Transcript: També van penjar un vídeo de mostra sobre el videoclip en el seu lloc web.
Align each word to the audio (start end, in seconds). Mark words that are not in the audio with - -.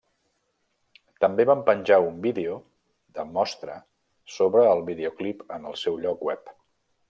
També 1.25 1.45
van 1.49 1.61
penjar 1.67 1.99
un 2.05 2.17
vídeo 2.23 2.57
de 3.19 3.27
mostra 3.35 3.77
sobre 4.39 4.67
el 4.73 4.85
videoclip 4.91 5.45
en 5.59 5.73
el 5.73 5.81
seu 5.87 6.05
lloc 6.07 6.29
web. 6.31 6.55